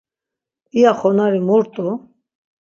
İya 0.77 0.91
xonari 0.99 1.39
mu 1.47 1.55
rt̆u? 1.63 1.87